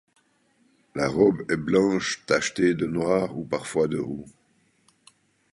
[0.95, 4.25] La robe est blanche tachetée de noir ou parfois de roux.